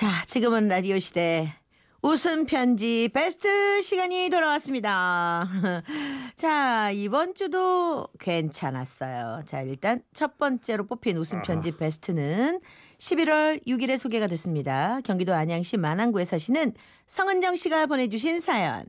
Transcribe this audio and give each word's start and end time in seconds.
자, 0.00 0.08
지금은 0.24 0.68
라디오 0.68 0.98
시대 0.98 1.52
웃음 2.00 2.46
편지 2.46 3.10
베스트 3.12 3.82
시간이 3.82 4.30
돌아왔습니다. 4.30 5.46
자, 6.36 6.90
이번 6.90 7.34
주도 7.34 8.08
괜찮았어요. 8.18 9.42
자, 9.44 9.60
일단 9.60 10.00
첫 10.14 10.38
번째로 10.38 10.86
뽑힌 10.86 11.18
웃음 11.18 11.42
편지 11.42 11.76
베스트는 11.76 12.60
11월 12.96 13.66
6일에 13.66 13.98
소개가 13.98 14.26
됐습니다. 14.28 15.02
경기도 15.02 15.34
안양시 15.34 15.76
만안구에 15.76 16.24
사시는 16.24 16.72
성은정 17.06 17.56
씨가 17.56 17.84
보내주신 17.84 18.40
사연. 18.40 18.86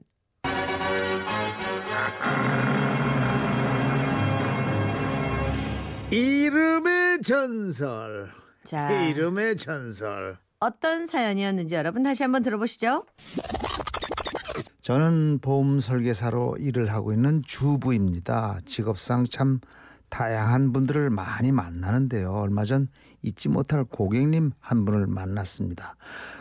이름의 6.10 7.22
전설. 7.22 8.32
자, 8.64 8.90
이름의 9.10 9.58
전설. 9.58 10.38
어떤 10.62 11.08
사연이었는지 11.08 11.74
여러분 11.74 12.04
다시 12.04 12.22
한번 12.22 12.44
들어보시죠. 12.44 13.06
저는 14.84 15.40
보험 15.42 15.80
설계사로 15.80 16.58
일을 16.60 16.92
하고 16.94 17.14
있는 17.14 17.42
주부입니다. 17.46 18.60
직업상 18.66 19.26
참 19.26 19.60
다양한 20.10 20.72
분들을 20.72 21.10
많이 21.10 21.52
만나는데요. 21.52 22.32
얼마 22.32 22.64
전 22.64 22.90
잊지 23.22 23.50
못할 23.50 23.84
고객님 23.84 24.52
한 24.60 24.86
분을 24.86 25.08
만났습니다. 25.08 25.96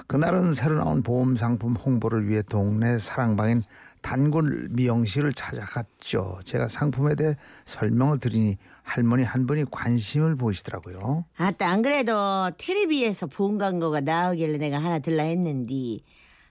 그날은 0.06 0.52
새로 0.52 0.76
나온 0.76 1.02
보험 1.02 1.36
상품 1.36 1.74
홍보를 1.76 2.28
위해 2.28 2.42
동네 2.42 2.98
사랑방인 2.98 3.62
단골 4.02 4.68
미용실을 4.70 5.34
찾아갔죠. 5.34 6.40
제가 6.44 6.68
상품에 6.68 7.14
대해 7.16 7.34
설명을 7.66 8.18
드리니 8.18 8.56
할머니 8.82 9.24
한 9.24 9.46
분이 9.46 9.66
관심을 9.70 10.36
보이시더라고요. 10.36 11.26
아따 11.36 11.68
안 11.68 11.82
그래도 11.82 12.50
텔레비에서 12.56 13.26
본 13.26 13.58
광고가 13.58 14.00
나오길래 14.00 14.56
내가 14.56 14.78
하나 14.78 14.98
들라 15.00 15.24
했는데 15.24 15.98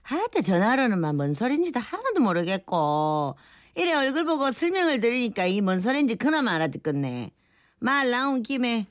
아따 0.04 0.42
전화로는 0.42 1.16
뭔 1.16 1.32
소린지도 1.34 1.80
하나도 1.80 2.20
모르겠고 2.20 3.34
이래 3.74 3.94
얼굴 3.94 4.24
보고 4.24 4.50
설명을 4.52 5.00
들으니까 5.00 5.46
이 5.46 5.60
뭔 5.60 5.80
소린지 5.80 6.14
그나마 6.14 6.52
알아듣겠네 6.52 7.32
말 7.80 8.10
나온 8.10 8.42
김에 8.44 8.86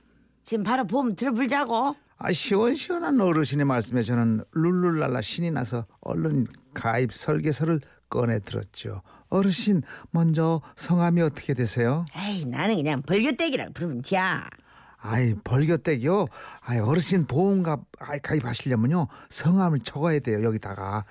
지금 0.50 0.64
바로 0.64 0.88
봄 0.88 1.16
들어불자고 1.16 1.96
아 2.18 2.32
시원시원한 2.32 3.22
어르신의 3.22 3.66
말씀에 3.66 4.02
저는 4.02 4.42
룰룰랄라 4.52 5.22
신이 5.22 5.52
나서 5.52 5.86
얼른 6.02 6.48
가입 6.74 7.14
설계서를 7.14 7.82
꺼내 8.10 8.40
들었죠. 8.40 9.04
어르신 9.28 9.84
먼저 10.10 10.60
성함이 10.76 11.22
어떻게 11.22 11.54
되세요? 11.54 12.04
에이 12.16 12.46
나는 12.46 12.78
그냥 12.78 13.04
벌교떼기라고 13.04 13.74
부르면 13.74 14.02
돼야 14.02 14.50
아이 14.98 15.36
벌겨떼기요. 15.36 16.26
아이 16.62 16.80
어르신 16.80 17.28
보험가 17.28 17.78
아이, 18.00 18.20
가입하시려면요 18.20 19.06
성함을 19.30 19.82
적어야 19.82 20.18
돼요 20.18 20.44
여기다가 20.44 21.06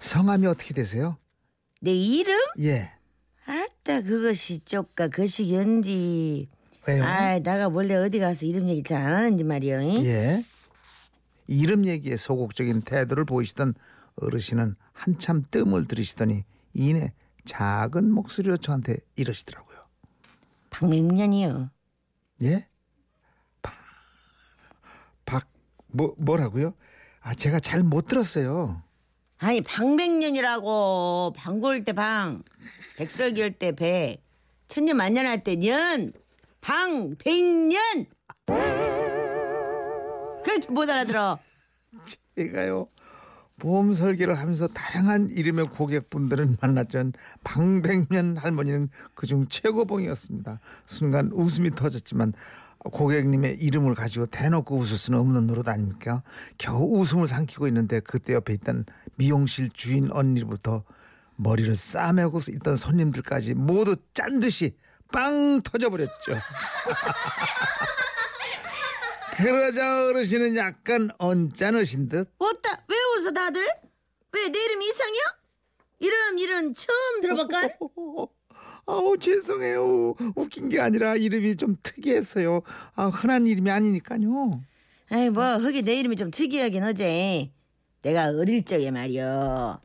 성함이 0.00 0.48
어떻게 0.48 0.74
되세요? 0.74 1.18
내 1.80 1.92
이름? 1.92 2.36
예 2.58 2.90
아따 3.46 4.00
그것이 4.00 4.58
쪽가 4.64 5.06
그것이 5.06 5.54
연디 5.54 6.48
왜요? 6.88 7.04
아이 7.04 7.40
나가 7.42 7.68
원래 7.68 7.94
어디 7.94 8.18
가서 8.18 8.44
이름 8.46 8.68
얘기 8.68 8.82
잘 8.82 9.02
안 9.02 9.12
하는지 9.12 9.44
말이야 9.44 9.80
응? 9.80 10.04
예 10.04 10.44
이름 11.46 11.86
얘기에 11.86 12.16
소극적인 12.16 12.82
태도를 12.82 13.24
보이시던 13.24 13.74
어르신은 14.16 14.74
한참 14.92 15.42
뜸을 15.50 15.86
들이시더니 15.86 16.44
이내 16.74 17.12
작은 17.44 18.10
목소리로 18.12 18.56
저한테 18.56 18.96
이러시더라고요. 19.16 19.78
박명년이요 20.70 21.70
예? 22.42 22.66
박, 25.24 25.46
뭐, 25.88 26.14
뭐라고요? 26.18 26.74
아, 27.20 27.34
제가 27.34 27.60
잘 27.60 27.82
못 27.82 28.06
들었어요. 28.08 28.82
아니 29.38 29.60
방백년이라고 29.60 31.32
방골 31.36 31.84
때 31.84 31.92
방, 31.92 32.42
백설기할 32.96 33.52
때 33.58 33.72
백, 33.72 34.18
천년 34.68 34.96
만년 34.96 35.26
할 35.26 35.42
때 35.44 35.56
년, 35.56 36.12
방백년. 36.62 38.06
그렇게 40.44 40.70
못 40.70 40.88
알아들어. 40.88 41.38
제가요, 42.36 42.88
보험 43.58 43.92
설계를 43.92 44.38
하면서 44.38 44.66
다양한 44.68 45.30
이름의 45.30 45.66
고객분들을 45.66 46.56
만났던 46.60 47.12
방백년 47.44 48.36
할머니는 48.38 48.88
그중 49.14 49.48
최고봉이었습니다. 49.48 50.60
순간 50.86 51.30
웃음이 51.32 51.72
터졌지만 51.74 52.32
고객님의 52.78 53.58
이름을 53.58 53.94
가지고 53.94 54.26
대놓고 54.26 54.76
웃을 54.76 54.96
수는 54.96 55.18
없는 55.18 55.46
노릇 55.46 55.68
아닙니까? 55.68 56.22
겨우 56.58 56.98
웃음을 56.98 57.28
삼키고 57.28 57.68
있는데 57.68 58.00
그때 58.00 58.34
옆에 58.34 58.54
있던 58.54 58.86
미용실 59.16 59.70
주인 59.70 60.10
언니부터 60.10 60.82
머리를 61.36 61.74
싸매고 61.74 62.38
있던 62.56 62.76
손님들까지 62.76 63.54
모두 63.54 63.96
짠 64.14 64.40
듯이 64.40 64.76
빵 65.12 65.60
터져버렸죠. 65.62 66.12
그러자 69.34 70.06
어르신은 70.08 70.56
약간 70.56 71.08
언짢으신 71.18 72.08
듯 72.08 72.30
어따 72.38 72.84
왜 72.88 72.96
웃어 73.18 73.30
다들? 73.32 73.62
왜 74.32 74.48
내 74.48 74.58
이름 74.64 74.82
이상이야? 74.82 75.22
이름 76.00 76.38
이름 76.38 76.74
처음 76.74 77.20
들어볼까? 77.20 77.68
아우 78.86 79.16
죄송해요. 79.18 80.14
웃긴 80.34 80.68
게 80.68 80.80
아니라 80.80 81.14
이름이 81.16 81.56
좀 81.56 81.76
특이했어요. 81.82 82.62
아, 82.94 83.06
흔한 83.06 83.46
이름이 83.46 83.70
아니니까요. 83.70 84.60
아이 85.10 85.30
뭐 85.30 85.56
흑이 85.58 85.82
내 85.82 85.94
이름이 85.94 86.16
좀 86.16 86.30
특이하긴 86.30 86.82
하지. 86.82 87.52
내가 88.02 88.26
어릴 88.28 88.64
적에 88.64 88.90
말이여. 88.90 89.80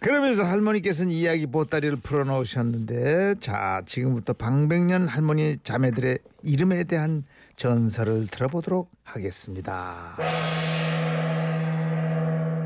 그러면서 0.00 0.44
할머니께서는 0.44 1.10
이야기 1.12 1.46
보따리를 1.46 1.96
풀어놓으셨는데 1.96 3.36
자 3.40 3.82
지금부터 3.84 4.32
방백년 4.32 5.08
할머니 5.08 5.56
자매들의 5.64 6.18
이름에 6.44 6.84
대한 6.84 7.24
전설을 7.56 8.28
들어보도록 8.28 8.90
하겠습니다. 9.02 10.16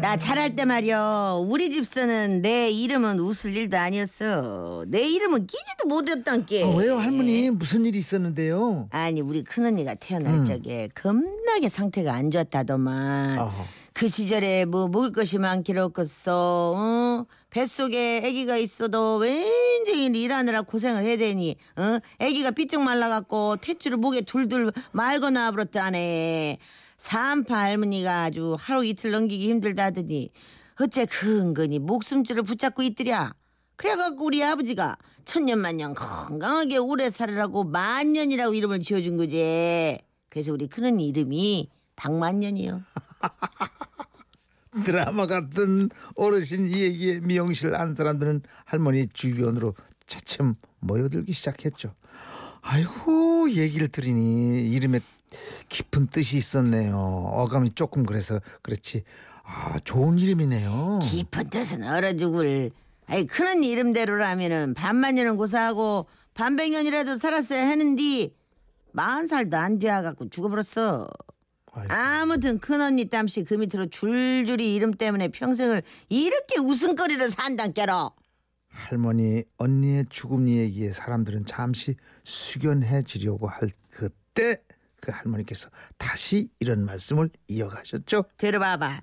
나 0.02 0.16
잘할 0.16 0.56
때 0.56 0.64
말이여 0.64 1.46
우리 1.48 1.70
집서는 1.70 2.42
내 2.42 2.68
이름은 2.68 3.20
웃을 3.20 3.56
일도 3.56 3.78
아니었어 3.78 4.84
내 4.88 5.08
이름은 5.08 5.46
끼지도 5.46 5.86
못했던 5.86 6.44
게 6.44 6.64
어, 6.64 6.74
왜요 6.74 6.98
할머니 6.98 7.48
무슨 7.50 7.86
일이 7.86 8.00
있었는데요? 8.00 8.88
아니 8.90 9.20
우리 9.20 9.44
큰언니가 9.44 9.94
태어날 9.94 10.40
음. 10.40 10.44
적에 10.44 10.88
겁나게 10.94 11.68
상태가 11.68 12.14
안 12.14 12.32
좋다더만 12.32 13.38
어허. 13.38 13.64
그 13.94 14.08
시절에 14.08 14.64
뭐 14.64 14.88
먹을 14.88 15.12
것이 15.12 15.38
많기를 15.38 15.80
없겠어 15.82 16.74
어? 16.76 17.26
뱃속에 17.50 18.22
아기가 18.24 18.56
있어도 18.56 19.16
왠지 19.16 20.06
일하느라 20.06 20.62
고생을 20.62 21.02
해야 21.02 21.16
되니 21.16 21.56
어? 21.76 21.98
아기가 22.18 22.52
삐쩍 22.52 22.82
말라갖고 22.82 23.56
탯줄을 23.60 23.96
목에 23.96 24.22
둘둘 24.22 24.72
말고 24.92 25.30
나버렸다네 25.30 26.58
산파 26.96 27.56
할머니가 27.56 28.24
아주 28.24 28.56
하루 28.58 28.84
이틀 28.84 29.10
넘기기 29.10 29.48
힘들다더니 29.48 30.30
어째 30.80 31.06
근근히 31.06 31.78
목숨줄을 31.78 32.42
붙잡고 32.42 32.82
있더랴 32.82 33.34
그래갖고 33.76 34.24
우리 34.24 34.42
아버지가 34.42 34.96
천년만년 35.24 35.94
건강하게 35.94 36.78
오래 36.78 37.10
살으라고 37.10 37.64
만년이라고 37.64 38.54
이름을 38.54 38.80
지어준 38.80 39.16
거지 39.16 39.98
그래서 40.28 40.52
우리 40.52 40.66
큰언니 40.66 41.08
이름이 41.08 41.68
박만년이요 42.02 42.82
드라마 44.84 45.26
같은 45.26 45.88
어르신 46.16 46.68
이 46.68 46.80
얘기에 46.82 47.20
미용실 47.20 47.74
안 47.74 47.94
사람들은 47.94 48.42
할머니 48.64 49.06
주변으로 49.06 49.74
차츰 50.06 50.54
모여들기 50.80 51.32
시작했죠. 51.32 51.94
아이고 52.62 53.50
얘기를 53.52 53.88
들으니 53.88 54.68
이름에 54.70 55.00
깊은 55.68 56.08
뜻이 56.08 56.38
있었네요. 56.38 56.96
어감이 56.96 57.72
조금 57.74 58.04
그래서 58.04 58.40
그렇지. 58.62 59.04
아 59.44 59.78
좋은 59.84 60.18
이름이네요. 60.18 61.00
깊은 61.02 61.50
뜻은 61.50 61.84
얼어 61.84 62.14
죽을 62.14 62.70
아이 63.06 63.26
큰언니 63.26 63.68
이름대로라면은 63.70 64.74
반만년은 64.74 65.36
고사하고 65.36 66.06
반백년이라도 66.34 67.18
살았어야 67.18 67.68
하는디 67.68 68.34
마흔 68.92 69.26
살도 69.28 69.56
안 69.56 69.78
돼갖고 69.78 70.30
죽어버렸어 70.30 71.08
아이고. 71.72 71.92
아무튼 71.92 72.58
큰언니 72.58 73.06
땀씨 73.06 73.44
그 73.44 73.54
밑으로 73.54 73.86
줄줄이 73.86 74.74
이름 74.74 74.92
때문에 74.92 75.28
평생을 75.28 75.82
이렇게 76.08 76.60
웃음거리로 76.60 77.28
산단께로 77.28 78.12
할머니 78.68 79.42
언니의 79.58 80.06
죽음 80.10 80.48
얘기에 80.48 80.90
사람들은 80.92 81.46
잠시 81.46 81.96
숙연해지려고 82.24 83.48
할 83.48 83.70
그때 83.90 84.62
그 85.00 85.10
할머니께서 85.12 85.68
다시 85.98 86.48
이런 86.60 86.84
말씀을 86.84 87.30
이어가셨죠. 87.48 88.24
들어봐봐 88.36 89.02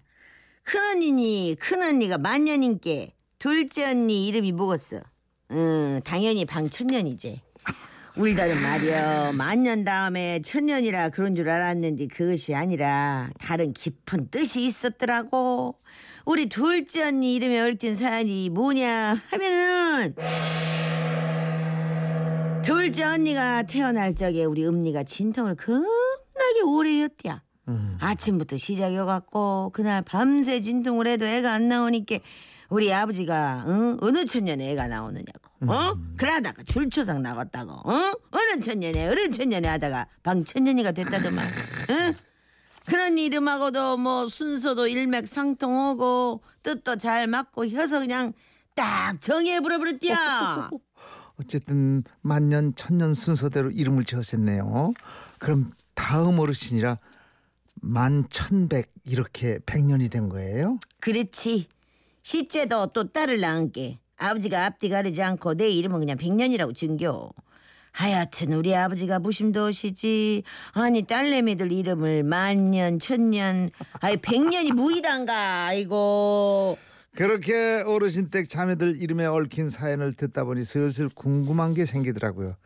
큰언니니 0.64 1.56
큰언니가 1.60 2.18
만년인께 2.18 3.16
둘째 3.38 3.90
언니 3.92 4.28
이름이 4.28 4.52
뭐겠어 4.54 5.02
응 5.52 6.00
당연히 6.04 6.46
방천년이지 6.46 7.42
울다는 8.20 8.62
말이여 8.62 9.32
만년 9.38 9.86
다음에 9.86 10.42
천년이라 10.42 11.08
그런 11.08 11.38
줄 11.38 11.50
알았는데 11.50 12.08
그것이 12.08 12.54
아니라 12.54 13.30
다른 13.40 13.72
깊은 13.72 14.28
뜻이 14.30 14.66
있었더라고. 14.66 15.76
우리 16.26 16.50
둘째 16.50 17.06
언니 17.06 17.34
이름에 17.36 17.62
얽힌 17.62 17.96
사연이 17.96 18.50
뭐냐 18.50 19.22
하면은 19.30 20.16
둘째 22.62 23.06
언니가 23.06 23.64
태어날 23.64 24.14
적에 24.14 24.44
우리 24.44 24.68
음니가 24.68 25.04
진통을 25.04 25.56
겁나게 25.56 26.62
오래 26.66 27.04
했대야. 27.04 27.42
아침부터 28.00 28.58
시작이어갖고 28.58 29.70
그날 29.74 30.02
밤새 30.02 30.60
진통을 30.60 31.08
해도 31.08 31.26
애가 31.26 31.54
안 31.54 31.70
나오니까 31.70 32.18
우리 32.70 32.94
아버지가 32.94 33.64
어? 33.66 33.98
어느 34.02 34.26
천년에 34.26 34.72
애가 34.72 34.88
나오느냐고 34.88 35.50
어? 35.68 35.98
그러다가 36.18 36.64
줄초상 36.64 37.22
나갔다고 37.22 37.72
어? 37.72 38.14
어느 38.32 38.60
천년에 38.62 39.08
어느 39.08 39.30
천년에 39.30 39.68
하다가 39.68 40.08
방천년이가 40.24 40.92
됐다더만 40.92 41.46
어? 41.46 42.16
그런 42.86 43.18
이름하고도 43.18 43.98
뭐 43.98 44.28
순서도 44.28 44.88
일맥상통하고 44.88 46.42
뜻도 46.64 46.96
잘 46.98 47.28
맞고 47.28 47.66
해서 47.66 48.00
그냥 48.00 48.34
딱 48.76 49.20
정해 49.22 49.60
부려버렸디야 49.60 50.70
어쨌든 51.40 52.04
만년 52.22 52.76
천년 52.76 53.14
순서대로 53.14 53.72
이름을 53.72 54.04
지었었네요. 54.04 54.94
그럼 55.40 55.72
다음 55.94 56.40
어르신이라 56.40 56.98
만천백 57.76 58.92
이렇게 59.06 59.60
백년이 59.66 60.10
된 60.10 60.28
거예요? 60.28 60.80
그렇지 61.00 61.68
시째도 62.30 62.92
또 62.94 63.12
딸을 63.12 63.40
낳은게 63.40 63.98
아버지가 64.18 64.66
앞뒤 64.66 64.90
가리지 64.90 65.24
않고 65.24 65.56
내 65.56 65.68
이름은 65.68 66.00
그냥 66.00 66.16
백년이라고 66.16 66.74
증겨. 66.74 67.32
하여튼 67.92 68.54
우리 68.54 68.76
아버지가 68.76 69.18
무심도시지. 69.18 70.44
아니 70.74 71.02
딸내미들 71.02 71.72
이름을 71.72 72.22
만년 72.22 73.00
천년. 73.00 73.72
아이 73.94 74.18
백년이 74.18 74.74
무이단가 74.74 75.66
아이고. 75.66 76.78
그렇게 77.16 77.82
어르신 77.84 78.30
댁 78.30 78.48
자매들 78.48 79.02
이름에 79.02 79.26
얽힌 79.26 79.72
사연을 79.72 80.14
듣다 80.14 80.44
보니 80.44 80.66
슬슬 80.66 81.10
궁금한 81.10 81.74
게 81.74 81.86
생기더라고요. 81.86 82.58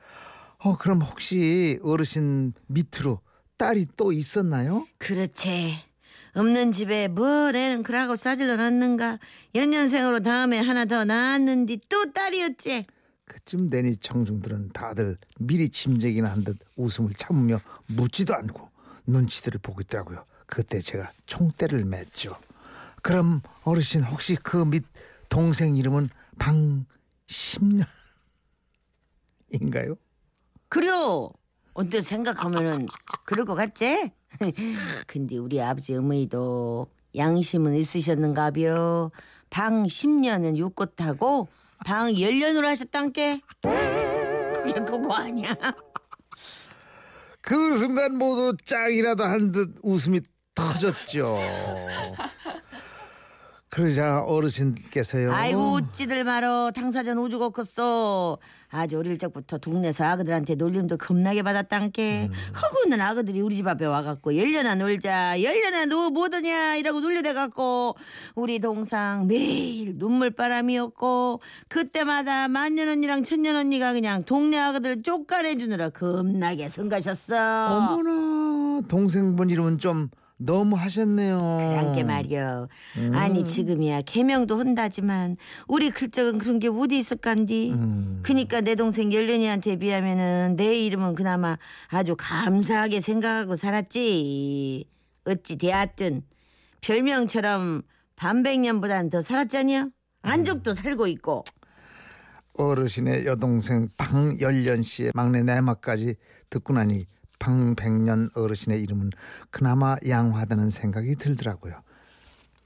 어 0.57 0.77
그럼 0.77 0.99
혹시 1.01 1.79
어르신 1.83 2.51
밑으로 2.67 3.21
딸이 3.57 3.85
또 3.95 4.11
있었나요? 4.11 4.85
그렇지 4.97 5.92
없는 6.35 6.71
집에 6.71 7.07
뭘 7.07 7.55
애는 7.55 7.83
그러고 7.83 8.15
싸질러 8.15 8.55
놨는가 8.55 9.19
연년생으로 9.53 10.21
다음에 10.21 10.59
하나 10.59 10.85
더 10.85 11.05
낳았는디 11.05 11.81
또 11.89 12.11
딸이었지 12.11 12.85
그쯤 13.25 13.69
되니 13.69 13.97
청중들은 13.97 14.69
다들 14.73 15.17
미리 15.39 15.69
짐작이나 15.69 16.31
한 16.31 16.43
듯 16.43 16.57
웃음을 16.75 17.11
참으며 17.17 17.59
묻지도 17.87 18.33
않고 18.35 18.69
눈치들을 19.07 19.59
보고 19.61 19.79
있더라고요. 19.81 20.25
그때 20.45 20.79
제가 20.81 21.11
총대를 21.25 21.83
맸죠. 21.85 22.35
그럼 23.01 23.41
어르신 23.63 24.03
혹시 24.03 24.35
그 24.35 24.65
밑 24.65 24.85
동생 25.29 25.75
이름은 25.77 26.09
방십년인가요? 26.39 27.85
그래요. 30.69 31.31
언뜻 31.73 32.01
생각하면은 32.01 32.87
그럴 33.25 33.45
것 33.45 33.55
같지? 33.55 34.11
근데 35.07 35.37
우리 35.37 35.61
아버지 35.61 35.95
어머니도 35.95 36.87
양심은 37.15 37.73
있으셨는가벼. 37.75 39.11
방 39.49 39.83
10년은 39.83 40.57
육고타고 40.57 41.47
방 41.85 42.11
10년으로 42.11 42.63
하셨단께. 42.65 43.41
그게 43.61 44.73
그거 44.85 45.13
아니야. 45.13 45.53
그 47.41 47.77
순간 47.77 48.17
모두 48.17 48.55
짝이라도 48.63 49.23
한 49.23 49.51
듯 49.51 49.75
웃음이 49.83 50.21
터졌죠. 50.55 51.37
그러자 53.73 54.21
어르신께서요. 54.21 55.33
아이고 55.33 55.73
웃지들 55.73 56.23
말어 56.25 56.69
당사전 56.69 57.17
오죽 57.17 57.51
컸어. 57.51 58.37
아주 58.69 58.99
어릴 58.99 59.17
적부터 59.17 59.57
동네에서 59.57 60.03
아그들한테 60.03 60.53
놀림도 60.53 60.97
겁나게 60.97 61.41
받았단께. 61.41 62.29
허구는 62.61 63.01
아그들이 63.01 63.41
우리 63.41 63.55
집 63.55 63.67
앞에 63.67 63.85
와갖고 63.85 64.37
열려나 64.37 64.75
놀자. 64.75 65.41
열려나 65.41 65.85
너 65.85 66.11
뭐더냐? 66.11 66.75
이라고 66.75 66.99
놀려대갖고 66.99 67.95
우리 68.35 68.59
동상 68.59 69.25
매일 69.25 69.95
눈물바람이었고 69.95 71.41
그때마다 71.67 72.49
만년 72.49 72.89
언니랑 72.89 73.23
천년 73.23 73.55
언니가 73.55 73.93
그냥 73.93 74.23
동네 74.23 74.59
아그들 74.59 75.01
쫓아내주느라 75.01 75.89
겁나게 75.89 76.69
성가셨어. 76.69 77.95
어머나 77.95 78.81
동생분 78.87 79.49
이름은 79.49 79.79
좀 79.79 80.09
너무 80.45 80.75
하셨네요. 80.75 81.37
그랑게 81.37 82.03
말이여. 82.03 82.67
아니 83.13 83.45
지금이야 83.45 84.01
개명도 84.01 84.57
혼다지만 84.57 85.35
우리 85.67 85.89
클적은 85.89 86.37
그런 86.37 86.59
게 86.59 86.67
어디 86.67 86.97
있을깐디. 86.97 87.71
음. 87.73 88.19
그니까 88.23 88.61
내 88.61 88.75
동생 88.75 89.11
열련이한테 89.13 89.77
비하면은 89.77 90.55
내 90.55 90.75
이름은 90.85 91.15
그나마 91.15 91.57
아주 91.87 92.15
감사하게 92.17 93.01
생각하고 93.01 93.55
살았지. 93.55 94.85
어찌 95.25 95.57
되었든 95.57 96.23
별명처럼 96.81 97.83
반백년보단 98.15 99.09
더 99.09 99.21
살았잖여. 99.21 99.89
안죽도 100.21 100.73
살고 100.73 101.07
있고. 101.07 101.43
어르신의 102.55 103.25
여동생 103.25 103.89
방열련 103.97 104.83
씨의 104.83 105.11
막내 105.15 105.41
내막까지 105.41 106.15
듣고 106.49 106.73
나니 106.73 107.07
방백년 107.43 108.29
어르신의 108.35 108.81
이름은 108.83 109.09
그나마 109.49 109.97
양호하다는 110.07 110.69
생각이 110.69 111.15
들더라고요. 111.15 111.81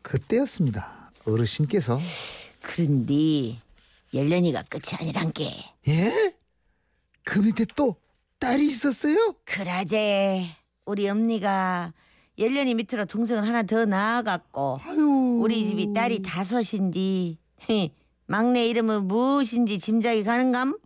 그때였습니다. 0.03 1.11
어르신께서 1.25 1.99
그런데 2.61 3.59
열련이가 4.13 4.63
끝이 4.69 4.95
아니란 4.99 5.31
게. 5.33 5.51
예? 5.87 6.35
그 7.23 7.39
밑에 7.39 7.65
또 7.75 7.95
딸이 8.37 8.67
있었어요? 8.67 9.33
그라제 9.45 10.45
우리 10.85 11.09
엄니가 11.09 11.93
열년이 12.37 12.75
밑으로 12.75 13.05
동생을 13.05 13.47
하나 13.47 13.63
더 13.63 13.85
낳아갖고 13.85 14.79
아유. 14.83 15.39
우리 15.41 15.65
집이 15.65 15.91
딸이 15.93 16.21
다섯인디 16.21 17.39
막내 18.27 18.67
이름은 18.67 19.07
무엇인지 19.07 19.79
짐작이 19.79 20.23
가는감? 20.23 20.77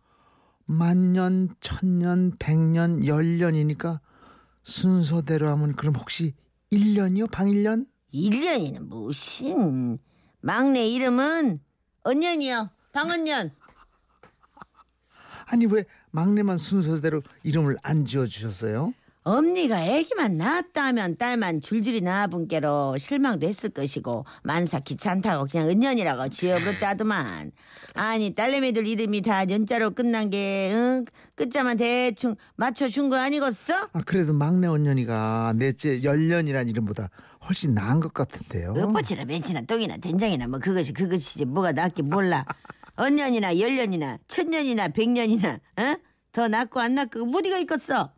만년, 0.72 1.50
천년, 1.60 2.32
백년, 2.40 3.06
열년이니까 3.06 4.00
순서대로 4.64 5.50
하면 5.50 5.76
그럼 5.76 5.96
혹시 5.96 6.34
일년이요? 6.70 7.28
방일년? 7.28 7.88
일년이는 8.12 8.88
무슨 8.88 10.00
막내 10.40 10.88
이름은 10.88 11.60
언년이요 12.04 12.70
방언년 12.94 13.52
아니 15.46 15.66
왜 15.66 15.84
막내만 16.12 16.58
순서대로 16.58 17.22
이름을 17.44 17.78
안 17.84 18.06
지어 18.06 18.26
주셨어요? 18.26 18.94
엄니가 19.24 19.86
애기만 19.86 20.38
낳았다 20.38 20.84
하면 20.86 21.16
딸만 21.16 21.62
줄줄이 21.62 22.02
낳아분께로 22.02 22.98
실망도 22.98 23.46
했을 23.48 23.70
것이고 23.70 24.26
만사 24.44 24.80
귀찮다고 24.80 25.46
그냥 25.52 25.70
은년이라고 25.70 26.30
지어버렸다더만 26.30 27.52
아니 27.94 28.34
딸내미들 28.34 28.88
이름이 28.88 29.22
다 29.22 29.48
연자로 29.48 29.92
끝난 29.92 30.32
게 30.32 30.72
응? 30.74 31.06
끝자만 31.36 31.78
대충 31.78 32.36
맞춰준 32.56 33.10
거 33.10 33.18
아니겠어? 33.18 33.90
아 33.94 34.02
그래도 34.06 34.34
막내 34.34 34.66
언년이가 34.66 35.54
넷째 35.56 36.02
열년이란 36.02 36.68
이름보다 36.70 37.10
훨씬 37.48 37.76
나은 37.76 38.00
것 38.00 38.14
같은데요. 38.14 38.74
엎어치나 38.76 39.26
멘치나 39.26 39.62
똥이나 39.62 39.98
된장이나 39.98 40.48
뭐 40.48 40.58
그것이 40.58 40.94
그것이지 40.94 41.46
뭐가 41.46 41.74
낫긴 41.74 42.10
몰라 42.10 42.44
언년이나 42.96 43.60
열년이나 43.60 44.18
천년이나 44.28 44.88
백년이나 44.90 45.60
어? 45.78 45.96
더 46.32 46.48
낫고 46.48 46.80
안 46.80 46.96
낫고 46.96 47.32
어디가 47.36 47.60
있겠어 47.60 48.14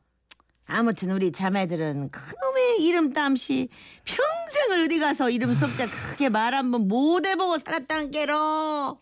아무튼 0.66 1.12
우리 1.12 1.32
자매들은 1.32 2.10
그놈의 2.10 2.84
이름 2.84 3.14
땀시 3.14 3.70
평생을 4.06 4.86
어디 4.86 5.00
가서 5.00 5.30
이름 5.30 5.54
석자 5.54 5.90
크게 5.90 6.30
말 6.30 6.54
한번 6.54 6.88
못 6.88 7.26
해보고 7.26 7.58
살았단 7.60 8.12
게로 8.12 9.00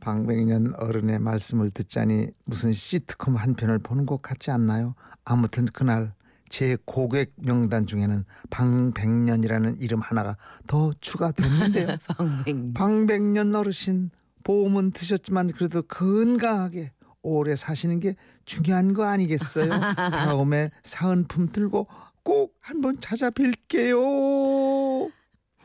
방백년 0.00 0.74
어른의 0.76 1.18
말씀을 1.18 1.70
듣자니 1.70 2.28
무슨 2.44 2.72
시트콤 2.72 3.36
한 3.36 3.54
편을 3.54 3.78
보는 3.78 4.04
것 4.06 4.20
같지 4.20 4.50
않나요? 4.50 4.94
아무튼 5.24 5.64
그날 5.66 6.12
제 6.50 6.76
고객 6.84 7.32
명단 7.36 7.86
중에는 7.86 8.24
방백년이라는 8.50 9.80
이름 9.80 10.00
하나가 10.00 10.36
더 10.66 10.92
추가됐는데요. 11.00 11.96
방백 12.16 12.74
방백년 12.74 13.54
어르신 13.54 14.10
보험은 14.44 14.92
드셨지만 14.92 15.52
그래도 15.52 15.82
건강하게 15.82 16.92
오래 17.24 17.56
사시는 17.56 17.98
게 18.00 18.14
중요한 18.44 18.94
거 18.94 19.04
아니겠어요? 19.04 19.68
다음에 19.96 20.70
사은품 20.82 21.50
들고 21.50 21.86
꼭 22.22 22.56
한번 22.60 22.96
찾아뵐게요. 22.98 25.10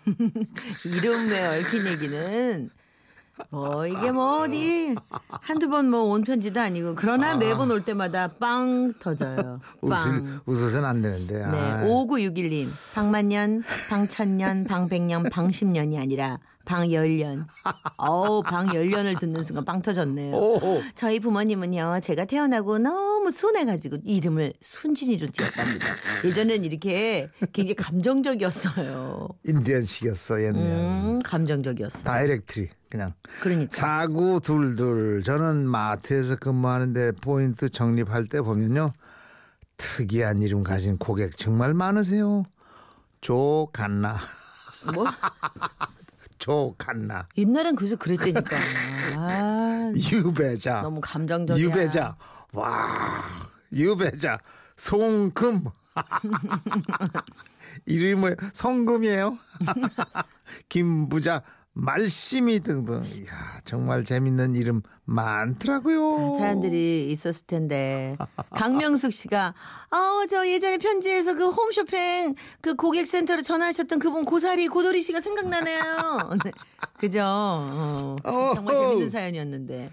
이름에 0.86 1.58
얽힌 1.60 1.86
얘기는 1.86 2.70
뭐 3.50 3.88
이게 3.88 4.12
뭐 4.12 4.43
어디 4.43 4.96
한두 5.29 5.69
번 5.69 5.86
뭐 5.89 6.03
온 6.10 6.24
편지도 6.24 6.60
아니고 6.60 6.96
그러나 6.96 7.36
매번 7.36 7.72
올 7.72 7.84
때마다 7.86 8.27
빵 8.27 8.93
터져요. 9.00 9.60
빵. 9.88 10.41
웃어서는 10.46 10.88
안 10.88 11.01
되는데. 11.01 11.34
네, 11.36 11.43
아, 11.43 11.84
5961님. 11.86 12.69
방만년, 12.93 13.63
방천년, 13.89 14.65
방백년, 14.65 15.24
방십년이 15.29 15.98
아니라 15.98 16.39
방열년. 16.65 17.48
어우, 17.98 18.43
방열년을 18.43 19.15
듣는 19.15 19.41
순간 19.41 19.65
빵 19.65 19.81
터졌네요. 19.81 20.36
오, 20.36 20.81
저희 20.93 21.19
부모님은요, 21.19 22.00
제가 22.03 22.25
태어나고 22.25 22.77
너무 22.77 23.31
순해가지고 23.31 23.98
이름을 24.03 24.53
순진이로 24.62 25.27
지었답니다. 25.31 25.86
예전엔 26.25 26.65
이렇게 26.65 27.29
굉장히 27.53 27.74
감정적이었어요. 27.74 29.29
인디언식이었어 29.48 30.43
옛날. 30.43 30.62
음, 30.63 31.09
감정적이었어. 31.20 32.04
directly 32.03 32.70
그냥. 32.90 33.14
그러니까. 33.42 33.76
사구 33.76 34.40
둘둘 34.42 35.24
저는 35.24 35.68
마트에서 35.68 36.36
근무하는데 36.38 37.14
포인트 37.22 37.70
적립할 37.70 38.26
때 38.28 38.42
보면요 38.42 38.94
특이한 39.78 40.42
이름 40.42 40.64
가진 40.64 40.98
고객 40.98 41.38
정말 41.38 41.74
많으세요 41.74 42.44
조간나 43.22 44.18
뭐? 44.94 45.06
조간나 46.40 47.28
옛날엔 47.38 47.76
그래서 47.76 47.96
그랬다니까. 47.98 48.56
아, 49.18 49.92
유배자 49.96 50.82
너무 50.82 51.00
감정적이야. 51.02 51.64
유배자 51.66 52.16
와 52.54 53.24
유배자 53.74 54.40
송금 54.78 55.66
이름이 57.86 58.15
뭐예요 58.15 58.36
성금이에요 58.53 59.38
김부자 60.69 61.43
말씀이 61.74 62.60
등등 62.60 63.03
이야 63.15 63.62
정말 63.63 64.03
재밌는 64.03 64.55
이름 64.55 64.81
많더라고요 65.05 66.38
사연들이 66.38 67.10
있었을 67.12 67.46
텐데 67.46 68.17
강명숙 68.55 69.13
씨가 69.13 69.53
아저 69.89 70.48
예전에 70.48 70.77
편지에서 70.77 71.36
그 71.36 71.50
홈쇼핑 71.50 72.36
그 72.62 72.75
고객센터로 72.75 73.43
전화하셨던 73.43 74.00
그분 74.00 74.25
고사리 74.25 74.67
고돌이 74.67 75.01
씨가 75.01 75.22
생각나네요. 75.22 75.81
네. 76.43 76.51
그죠? 77.00 77.22
어, 77.24 78.15
정말. 78.55 78.75
재밌는 78.75 79.10
사연이었는데 79.10 79.91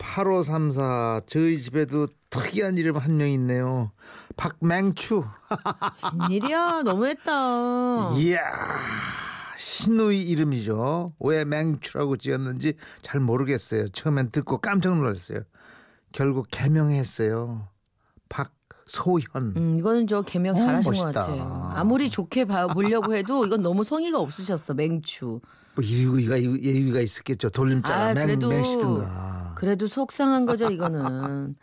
8534 0.00 1.20
저희 1.26 1.60
집에도 1.60 2.08
특이한 2.30 2.78
이름 2.78 2.96
한 2.96 3.16
명 3.16 3.28
있네요 3.28 3.92
박맹추 4.36 5.24
웬일이야 6.28 6.82
너무했다. 6.82 8.12
이야 8.16 8.40
신우이 9.56 10.22
이름이죠 10.22 11.14
왜 11.20 11.44
맹추라고 11.44 12.16
지었는지 12.16 12.74
잘 13.02 13.20
모르겠어요 13.20 13.88
처음엔 13.88 14.30
듣고 14.30 14.58
깜짝 14.58 14.96
놀랐어요 14.96 15.40
결국 16.12 16.48
개명했어요 16.50 17.68
박소현 18.28 19.54
음, 19.56 19.76
이거는 19.78 20.06
저 20.06 20.22
개명 20.22 20.54
어, 20.54 20.58
잘하신 20.58 20.92
것 20.92 20.98
멋있다. 21.04 21.20
같아요. 21.26 21.70
아무리 21.74 22.10
좋게 22.10 22.46
봐 22.46 22.66
보려고 22.68 23.14
해도 23.14 23.44
이건 23.46 23.60
너무 23.62 23.84
성의가 23.84 24.18
없으셨어 24.18 24.74
맹추. 24.74 25.40
뭐 25.74 25.82
이유가 25.84 26.38
예의가 26.42 27.00
있었겠죠 27.00 27.48
돌림자가 27.50 28.08
아, 28.10 28.14
맹, 28.14 28.26
그래도 28.26 28.48
맹시든가 28.48 29.54
그래도 29.56 29.86
속상한 29.86 30.44
거죠, 30.44 30.68
이거는. 30.70 31.54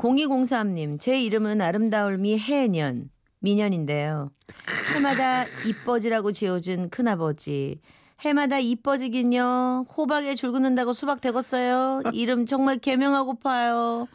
0203님, 0.00 0.98
제 0.98 1.20
이름은 1.20 1.60
아름다울미 1.60 2.38
해년, 2.38 3.10
미년인데요. 3.40 4.30
해마다 4.94 5.44
이뻐지라고 5.66 6.32
지어준 6.32 6.88
큰아버지. 6.88 7.80
해마다 8.20 8.58
이뻐지긴요. 8.58 9.86
호박에 9.96 10.34
줄 10.34 10.52
긋는다고 10.52 10.92
수박 10.92 11.20
되겠어요. 11.20 12.02
이름 12.12 12.46
정말 12.46 12.78
개명하고파요. 12.78 14.08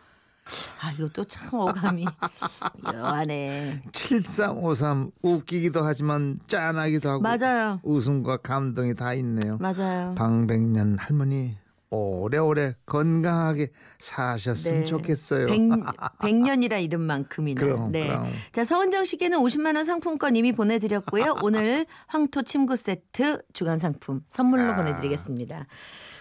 아, 0.81 0.91
이것도 0.91 1.23
참 1.25 1.49
어감이 1.53 2.05
묘하네. 2.83 3.81
7353 3.91 5.11
웃기기도 5.23 5.83
하지만 5.83 6.39
짠하기도 6.47 7.09
하고 7.09 7.21
맞아요. 7.21 7.79
웃음과 7.83 8.37
감동이 8.37 8.93
다 8.93 9.15
있네요 9.15 9.57
맞아요. 9.59 10.13
방백년 10.15 10.97
할머니 10.99 11.57
오래오래 11.95 12.75
건강하게 12.85 13.69
사셨으면 13.99 14.81
네. 14.81 14.85
좋겠어요. 14.85 15.47
백, 15.47 15.59
백년이라 16.21 16.77
이름 16.79 17.01
만큼이나. 17.01 17.61
그럼, 17.61 17.91
네. 17.91 18.07
그럼. 18.07 18.27
자, 18.51 18.63
서은정 18.63 19.05
씨께는 19.05 19.39
50만 19.39 19.75
원 19.75 19.83
상품권 19.83 20.35
이미 20.35 20.51
보내 20.51 20.79
드렸고요. 20.79 21.35
오늘 21.43 21.85
황토 22.07 22.43
침구 22.43 22.75
세트 22.75 23.41
주간 23.53 23.79
상품 23.79 24.21
선물로 24.27 24.71
아. 24.71 24.75
보내 24.75 24.95
드리겠습니다. 24.95 25.67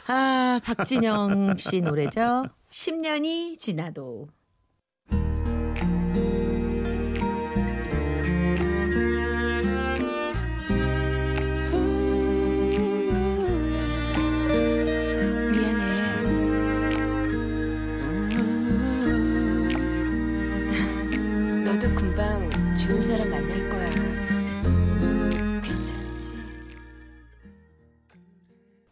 아, 0.06 0.60
박진영 0.64 1.56
씨 1.56 1.80
노래죠. 1.80 2.44
10년이 2.70 3.58
지나도. 3.58 4.28
금방 22.14 22.48
좋은 22.76 23.00
사람 23.00 23.28
만날 23.28 23.68
거야. 23.68 23.90
괜찮지? 25.60 26.34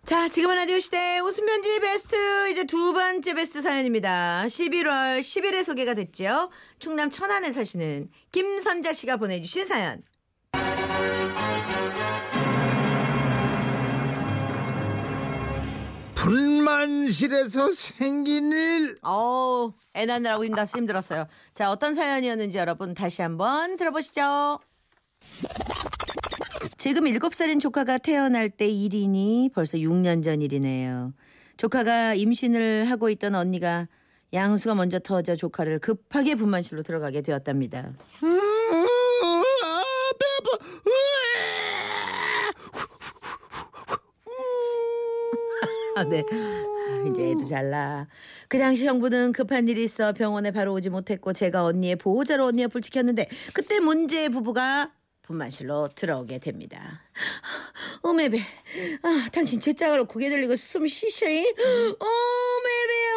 자, 0.05 0.29
지금은 0.29 0.57
라디오 0.57 0.81
시대 0.81 1.21
웃음 1.21 1.47
편지 1.47 1.79
베스트 1.79 2.50
이제 2.50 2.64
두 2.64 2.93
번째 2.93 3.35
베스트 3.35 3.62
사연입니다. 3.62 4.47
11월 4.47 5.21
10일에 5.21 5.62
소개가 5.62 5.95
됐죠. 5.95 6.50
충남 6.81 7.11
천안에 7.11 7.52
사시는 7.52 8.11
김선자 8.33 8.93
씨가 8.93 9.19
보내주신 9.19 9.67
사연. 9.67 10.02
불만실에서 16.23 17.73
생긴 17.73 18.52
일 18.52 18.97
어우, 19.02 19.73
애 19.97 20.07
낳느라고 20.07 20.45
힘들어 20.45 20.64
힘들었어요. 20.64 21.26
자, 21.52 21.73
어떤 21.73 21.95
사연이었는지 21.95 22.59
여러분 22.59 22.95
다시 22.95 23.23
한번 23.23 23.76
들어보시죠. 23.76 24.61
지금 26.79 27.05
7살인 27.05 27.59
조카가 27.61 27.99
태어날 27.99 28.50
때 28.50 28.69
일이니 28.69 29.50
벌써 29.52 29.79
6년 29.79 30.23
전 30.23 30.41
일이네요. 30.43 31.12
조카가 31.57 32.14
임신을 32.14 32.85
하고 32.85 33.11
있던 33.11 33.35
언니가 33.35 33.88
양수가 34.33 34.76
먼저 34.76 35.00
터져 35.00 35.35
조카를 35.35 35.81
급하게 35.81 36.37
분만실로 36.37 36.85
들어가게 36.85 37.23
되었답니다. 37.23 37.79
아, 37.79 37.93
배아파. 40.21 40.64
아, 40.87 40.93
네. 46.08 46.22
아, 46.32 47.08
이제 47.11 47.30
애도 47.30 47.44
잘나. 47.44 48.08
그 48.49 48.58
당시 48.58 48.87
형부는 48.87 49.32
급한 49.32 49.68
일이 49.68 49.84
있어 49.84 50.12
병원에 50.12 50.50
바로 50.50 50.72
오지 50.72 50.90
못했고 50.90 51.32
제가 51.32 51.64
언니의 51.64 51.96
보호자로 51.96 52.46
언니 52.46 52.62
옆을 52.62 52.80
지켰는데 52.80 53.28
그때 53.52 53.80
문제의 53.80 54.30
부부가 54.30 54.92
분만실로 55.22 55.88
들어오게 55.94 56.38
됩니다. 56.38 57.02
어메베, 58.02 58.38
아, 59.02 59.28
당신 59.32 59.61
제 59.61 59.72
짝으로 59.72 60.06
고개 60.06 60.28
들리고 60.28 60.56
숨 60.56 60.87
쉬셔이. 60.87 61.38
어메베, 61.38 62.02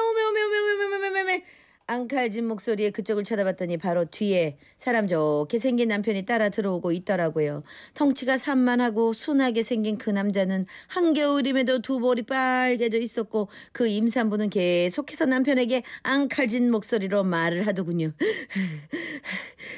어메, 0.10 0.24
어메, 0.24 0.42
어메, 0.42 0.58
어메, 0.58 0.86
어메, 0.86 1.08
어메, 1.08 1.22
어메. 1.22 1.46
앙칼진 1.88 2.48
목소리에 2.48 2.90
그쪽을 2.90 3.24
쳐다봤더니 3.24 3.78
바로 3.78 4.06
뒤에 4.06 4.58
사람 4.78 5.08
좋게 5.08 5.60
생긴 5.60 5.90
남편이 5.90 6.26
따라 6.26 6.50
들어오고 6.50 6.92
있더라고요. 6.92 7.64
덩치가 7.94 8.38
산만하고 8.38 9.14
순하게 9.14 9.62
생긴 9.62 9.98
그 9.98 10.10
남자는 10.10 10.66
한겨울임에도 10.88 11.80
두 11.80 12.00
볼이 12.00 12.24
빨개져 12.24 12.98
있었고 12.98 13.50
그 13.72 13.88
임산부는 13.88 14.50
계속해서 14.50 15.26
남편에게 15.26 15.84
앙칼진 16.04 16.72
목소리로 16.72 17.24
말을 17.24 17.68
하더군요. 17.68 18.12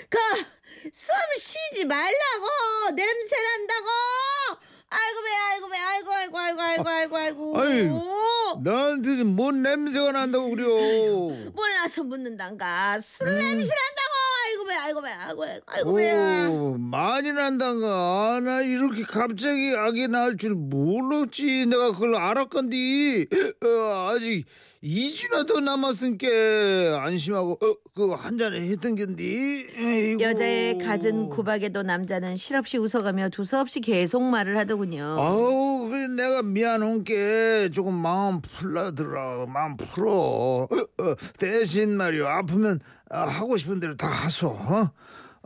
그, 0.10 0.18
숨 0.92 1.14
쉬지 1.38 1.86
말라고! 1.86 2.96
냄새 2.96 3.36
난다고! 3.42 4.67
아이고, 4.90 5.22
배, 5.22 5.30
아이고, 5.52 5.68
배, 5.70 5.78
아이고, 5.78 6.12
아이고, 6.14 6.38
아이고, 6.38 6.62
아이고, 6.62 6.90
아이고, 6.90 7.18
아이고. 7.18 7.60
아이, 7.60 8.64
나한테 8.64 9.24
뭔 9.24 9.62
냄새가 9.62 10.14
난다고 10.14 10.50
그려. 10.52 10.68
몰라서 11.54 12.04
묻는단가. 12.04 13.00
술 13.02 13.28
냄새 13.28 13.74
난다고! 13.74 14.08
아이고, 14.46 14.64
배, 14.66 14.74
아이고, 14.76 15.02
배, 15.02 15.10
아이고, 15.10 15.44
아이고, 15.44 15.64
아이고, 15.68 15.94
배야. 15.94 16.48
오, 16.50 16.78
많이 16.78 17.34
난단가. 17.34 17.86
아, 17.88 18.40
나 18.42 18.62
이렇게 18.62 19.04
갑자기 19.04 19.76
악이 19.76 20.08
날 20.08 20.38
줄 20.38 20.52
몰랐지. 20.56 21.66
내가 21.66 21.92
그걸 21.92 22.16
알았건디. 22.16 23.28
어, 23.66 24.10
아직 24.12 24.46
2주나 24.84 25.48
더 25.48 25.60
남았으니까 25.60 27.04
안심하고 27.04 27.54
어, 27.54 27.74
그거 27.96 28.16
한 28.16 28.38
잔에 28.38 28.60
했던 28.62 28.96
견디 28.96 29.68
에이구. 29.76 30.22
여자의 30.24 30.78
갖은 30.78 31.30
구박에도 31.30 31.82
남자는 31.84 32.36
실없이 32.38 32.78
웃어가며 32.78 33.30
두서없이 33.30 33.80
계속 33.80 34.22
말을 34.24 34.58
하더군요. 34.58 35.04
아우 35.20 35.88
그래 35.90 36.08
내가 36.08 36.44
미안한 36.44 37.04
게 37.04 37.70
조금 37.74 37.94
마음 37.94 38.40
풀라더라 38.42 39.48
마음 39.48 39.78
풀어 39.78 40.12
어, 40.12 40.68
어, 40.72 41.16
대신 41.40 41.98
말이야 41.98 42.28
아프면 42.38 42.80
아, 43.10 43.22
하고 43.22 43.58
싶은 43.58 43.80
대로 43.80 43.96
다 43.96 44.08
하소 44.08 44.48
어? 44.50 44.92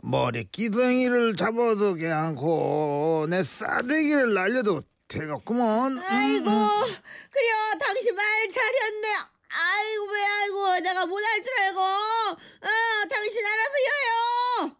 머리 0.02 0.44
끼덩이를 0.50 1.36
잡아도 1.36 1.94
괜찮고 1.94 3.28
내 3.30 3.42
싸대기를 3.42 4.34
날려도 4.34 4.82
되겠구먼. 5.18 5.98
아이고 5.98 6.44
그래요. 6.44 7.54
당신 7.80 8.14
말 8.14 8.24
잘했네. 8.50 9.08
아이고 9.48 10.12
왜 10.12 10.24
아이고 10.24 10.80
내가 10.80 11.06
못할 11.06 11.42
줄 11.42 11.52
알고. 11.60 11.80
어 11.80 13.08
당신 13.10 13.42
알아서 13.44 13.72
해요. 13.76 14.76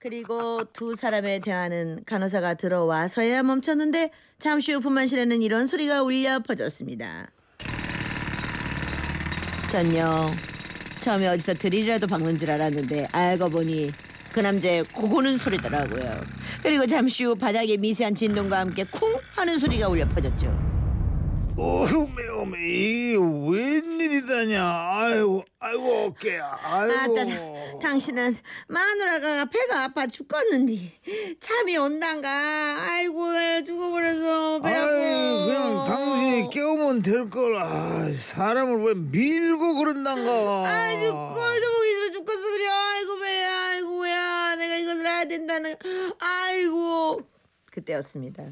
그리고 0.00 0.64
두 0.72 0.94
사람의 0.94 1.40
대화는 1.40 2.04
간호사가 2.06 2.54
들어와서야 2.54 3.42
멈췄는데 3.42 4.10
잠시 4.38 4.72
후 4.72 4.80
분만실에는 4.80 5.42
이런 5.42 5.66
소리가 5.66 6.02
울려 6.02 6.38
퍼졌습니다. 6.38 7.30
전요 9.72 10.30
처음에 11.00 11.28
어디서 11.28 11.54
드릴이라도 11.54 12.06
박는 12.06 12.38
줄 12.38 12.50
알았는데 12.50 13.08
알고 13.12 13.50
보니 13.50 13.92
그 14.32 14.40
남자의 14.40 14.84
고고는 14.84 15.36
소리더라고요. 15.36 16.37
그리고 16.62 16.86
잠시 16.86 17.24
후 17.24 17.34
바닥에 17.34 17.76
미세한 17.76 18.14
진동과 18.14 18.58
함께 18.60 18.84
쿵 18.84 19.14
하는 19.36 19.58
소리가 19.58 19.88
울려 19.88 20.08
퍼졌죠. 20.08 20.68
오메 21.56 22.28
오메 22.40 22.56
웬일이다냐 23.50 24.62
아이고 24.64 25.44
아이고 25.58 26.04
어깨야 26.04 26.56
아이고 26.62 27.18
아따, 27.18 27.80
당신은 27.82 28.36
마누라가 28.68 29.44
배가 29.46 29.82
아파 29.84 30.06
죽겠는데 30.06 30.76
잠이 31.40 31.76
온단가. 31.76 32.28
아이고 32.88 33.32
왜 33.32 33.64
죽어버려서 33.64 34.60
배가. 34.60 34.84
아이 34.84 35.46
그냥 35.46 35.84
당신이 35.84 36.50
깨우면 36.50 37.02
될걸 37.02 37.56
아, 37.56 38.08
사람을 38.12 38.80
왜 38.84 38.94
밀고 38.94 39.74
그런단가 39.78 40.64
아주 40.68 41.10
꼴도 41.12 41.77
된다는. 45.28 45.74
아이고. 46.18 47.20
그때였습니다. 47.70 48.44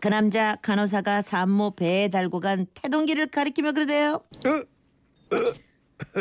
그 0.00 0.08
남자 0.08 0.56
간호사가 0.62 1.20
산모 1.22 1.76
배에 1.76 2.08
달고 2.08 2.40
간 2.40 2.66
태동기를 2.74 3.26
가리키며 3.26 3.72
그러대요. 3.72 4.24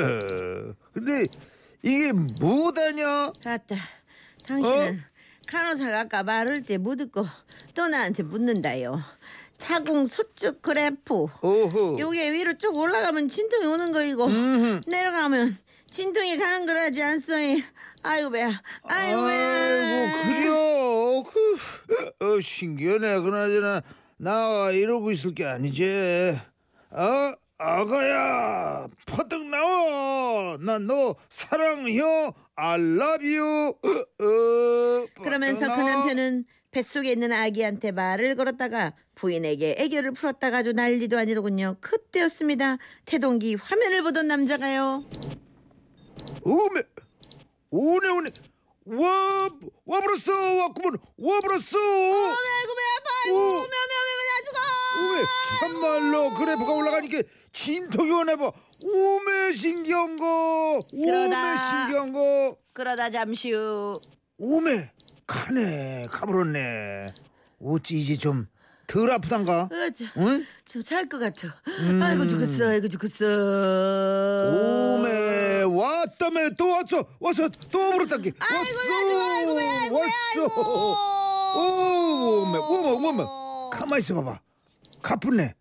근데 0.94 1.26
이게 1.82 2.12
뭐다냐 2.12 3.32
아따, 3.46 3.76
당신은 4.48 5.00
간호사가 5.48 6.00
아까 6.02 6.24
말할 6.24 6.64
때 6.64 6.78
못 6.78 6.96
듣고 6.98 7.26
또 7.74 7.88
나한테 7.88 8.24
묻는다요. 8.24 9.02
차공 9.58 10.06
수축 10.06 10.62
그래프. 10.62 11.28
오호 11.42 11.98
요게 12.00 12.34
위로 12.34 12.58
쭉 12.58 12.76
올라가면 12.76 13.28
진통이 13.30 13.66
오는 13.66 13.92
거이고 13.92 14.26
음흠. 14.26 14.82
내려가면 14.90 15.58
진통이 15.90 16.38
가는 16.38 16.66
거라지 16.66 17.02
않소이. 17.02 17.64
아이고 18.04 18.30
배야. 18.32 18.62
아이고 18.84 19.28
배야. 19.28 20.12
아이고 20.12 20.18
그려 20.24 21.24
그 22.20 22.26
어, 22.26 22.40
신기하네 22.40 23.20
그나저나 23.22 23.82
나 24.18 24.72
이러고 24.72 25.12
있을 25.12 25.34
게 25.34 25.46
아니지 25.46 26.38
어 26.92 27.34
아가야 27.58 28.88
퍼뜩 29.06 29.46
나와 29.48 30.58
난 30.62 30.88
너 30.88 31.16
사랑해 31.30 32.00
I 32.56 32.80
love 32.80 33.38
you 33.38 33.70
어, 33.70 34.24
어, 34.24 35.08
그러면서 35.22 35.60
그. 35.62 35.82
남편은 35.82 36.44
뱃속에 36.72 37.12
있는 37.12 37.32
아기한테 37.34 37.92
말을 37.92 38.36
걸었다가 38.36 38.94
부인에게 39.16 39.76
애교를 39.80 40.12
풀었다가 40.12 40.58
아주 40.60 40.72
난리도 40.72 41.18
아니더군요. 41.18 41.78
그때였습니다. 41.82 42.78
태동기 43.06 43.56
화면을 43.56 44.04
보던 44.04 44.28
남자가요. 44.28 45.04
오메 46.44 46.82
오네 47.72 48.08
오네 48.10 48.32
와 48.86 49.50
와버렸어 49.86 50.32
왔구먼 50.64 50.98
와버렸어 51.18 51.78
아이고 51.78 52.74
배 52.76 52.82
아파. 52.98 53.10
아이고 53.26 53.38
오. 53.38 53.52
매우 53.52 53.62
매우 53.62 54.20
나 54.30 54.32
죽어. 54.46 54.60
오메 55.06 55.24
참말로 55.60 56.34
그래프가 56.36 56.72
올라가니까 56.74 57.22
진통이 57.54 58.12
오네 58.12 58.36
봐 58.38 58.52
오메 58.82 59.52
신기한 59.54 60.18
거 60.18 60.80
오메. 60.94 61.58
신기한 61.58 62.14
거 62.14 62.58
그러다 62.74 63.10
잠시 63.12 63.52
후 63.52 64.00
오메 64.38 64.92
가네 65.28 66.08
가버렸네 66.12 67.08
어찌 67.62 67.98
이제 68.00 68.16
좀 68.18 68.48
덜 68.88 69.12
아프단가 69.12 69.70
응? 70.18 70.46
좀 70.66 70.82
살 70.82 71.08
것 71.08 71.20
같아. 71.20 71.62
음. 71.68 72.02
아이고 72.02 72.26
죽었어. 72.26 72.70
아이고 72.70 72.88
죽었어. 72.88 73.24
오메 74.96 75.19
왔다며. 76.00 76.50
또 76.58 76.70
왔어. 76.70 77.06
왔어 77.20 77.50
또 77.72 77.80
왔어. 77.80 78.16
아이고 78.16 79.56
배 79.56 79.70
아이고 79.70 80.00
배 80.00 80.40
왔어. 80.40 81.20
오메 81.58 82.58
오메 82.58 83.08
오메 83.08 83.24
가만히 83.72 84.00
있어 84.00 84.16
봐봐. 84.16 84.40
가뿐네 85.02 85.54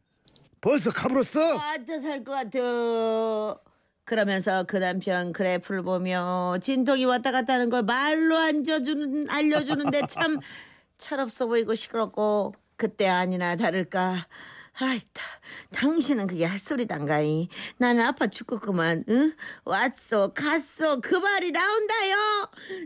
벌써 0.60 0.90
가버렸어? 0.90 1.58
아따 1.58 1.98
살것 2.00 2.26
같아. 2.50 3.60
그러면서 4.04 4.64
그 4.64 4.76
남편 4.78 5.32
그래프를 5.32 5.82
보며 5.82 6.56
진통이 6.62 7.04
왔다 7.04 7.30
갔다 7.30 7.54
하는 7.54 7.68
걸 7.70 7.82
말로 7.82 8.36
앉아주는 8.36 9.28
알려주는데 9.30 10.02
참 10.08 10.38
철없어 10.98 11.46
보이고 11.46 11.74
시끄럽고 11.74 12.54
그때 12.76 13.06
아니나 13.06 13.56
다를까. 13.56 14.26
아이다 14.80 15.22
당신은 15.72 16.26
그게 16.28 16.44
할 16.44 16.58
소리단가이. 16.58 17.48
나는 17.78 18.02
아파 18.04 18.26
죽겠구만 18.28 19.02
응? 19.08 19.32
왔어 19.64 20.32
갔어 20.32 21.00
그 21.00 21.16
말이 21.16 21.50
나온다요! 21.52 22.16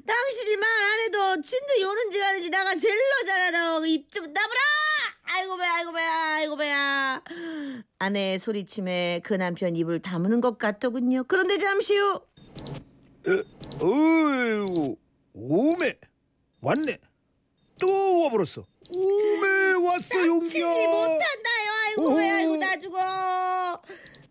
당신이 0.07 0.57
말 0.57 0.71
안 0.83 1.01
해도 1.01 1.41
진동이 1.41 1.85
오는지 1.85 2.19
가는지 2.19 2.51
나가 2.51 2.75
젤로 2.75 3.01
잘 3.27 3.41
알아 3.55 3.87
입좀 3.87 4.25
나보라 4.33 4.61
아이고 5.25 5.57
배야 5.57 5.75
아이고 5.75 5.93
배야 5.93 6.35
아이고 6.37 6.57
배야. 6.57 7.23
아내의 7.99 8.39
소리침에 8.39 9.21
그 9.25 9.35
남편 9.35 9.77
입을 9.77 10.01
다무는 10.01 10.41
것 10.41 10.59
같더군요. 10.59 11.25
그런데 11.25 11.59
잠시 11.59 11.97
후 11.97 12.21
어이구 13.81 14.97
오메 15.35 15.95
왔네. 16.61 16.99
또 17.81 18.23
와버렸어 18.25 18.67
오메 18.95 19.87
왔어 19.87 20.27
용기야. 20.27 20.49
치지 20.49 20.87
못한다요. 20.87 21.73
아이고 21.87 22.15
배야 22.17 22.37
아이고 22.37 22.57
나 22.57 22.77
죽어. 22.79 23.81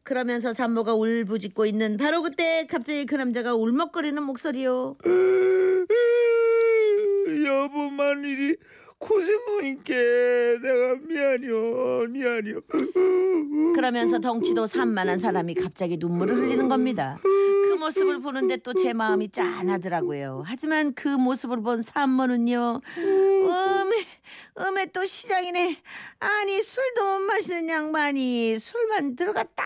그러면서 0.04 0.54
산모가 0.54 0.94
울부짖고 0.96 1.66
있는 1.66 1.98
바로 1.98 2.22
그때 2.22 2.66
갑자기 2.70 3.06
그 3.06 3.16
남자가 3.16 3.56
울먹거리는 3.56 4.22
목소리요. 4.24 4.98
여보만 7.46 8.24
이리 8.26 8.58
고생하니까 9.02 9.94
내가 10.62 10.96
미안해요 11.08 12.08
미안해요 12.08 12.62
그러면서 13.76 14.20
덩치도 14.20 14.68
산만한 14.68 15.18
사람이 15.18 15.56
갑자기 15.56 15.98
눈물을 15.98 16.36
흘리는 16.36 16.68
겁니다. 16.70 17.18
그 17.24 17.76
모습을 17.80 18.20
보는데 18.22 18.58
또 18.58 18.74
제 18.74 18.94
마음이 18.94 19.30
짠하더라고요. 19.30 20.44
하지만 20.46 20.94
그 20.94 21.08
모습을 21.08 21.62
본 21.62 21.82
산모는요. 21.82 22.82
음에 22.98 23.96
음에 24.60 24.86
또 24.88 25.04
시장이네. 25.06 25.78
아니 26.20 26.62
술도 26.62 27.04
못 27.04 27.20
마시는 27.26 27.70
양반이 27.70 28.58
술만 28.58 29.16
들어갔다 29.16 29.64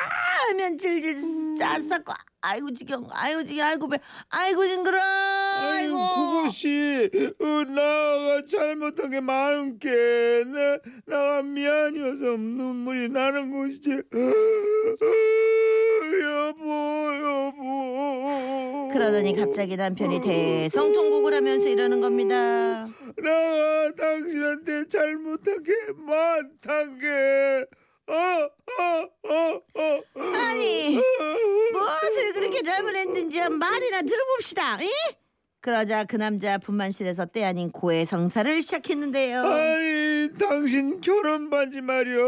하면 0.49 0.77
질질 0.77 1.15
쌌었고 1.57 2.13
아이고 2.41 2.71
지경 2.71 3.07
아이고 3.11 3.43
지경 3.43 3.67
아이고 3.67 3.87
배 3.89 3.97
아이고 4.29 4.65
징그러 4.65 4.97
아이고 5.55 5.97
그것이 6.15 7.09
어, 7.39 7.45
나가 7.65 8.43
잘못한 8.45 9.09
게 9.09 9.19
많은 9.19 9.79
게 9.79 9.89
내, 9.89 10.77
나가 11.05 11.41
미안해서 11.41 12.37
눈물이 12.37 13.09
나는 13.09 13.51
것이지 13.51 13.89
여보 16.21 16.65
여보 17.23 18.89
그러더니 18.93 19.35
갑자기 19.35 19.75
남편이 19.75 20.21
대성통곡을 20.21 21.33
하면서 21.33 21.67
이러는 21.67 21.99
겁니다. 21.99 22.87
나가 23.17 23.91
당신한테 23.97 24.87
잘못한 24.87 25.61
게 25.63 25.73
많단 25.97 26.99
게 26.99 27.65
어, 28.07 28.13
어, 28.13 29.09
어, 29.23 29.61
어. 29.73 30.01
아니 30.35 30.99
무엇을 31.73 32.33
그렇게 32.33 32.61
잘못했는지 32.61 33.39
말이나 33.49 34.01
들어봅시다. 34.01 34.77
이? 34.81 34.89
그러자 35.65 36.03
그 36.03 36.15
남자 36.17 36.59
분만실에서 36.59 37.25
때 37.25 37.43
아닌 37.43 37.71
고해 37.71 38.05
성사를 38.05 38.61
시작했는데요. 38.61 39.43
아니 39.43 40.29
당신 40.37 41.01
결혼 41.01 41.49
반지 41.49 41.81
말이야 41.81 42.21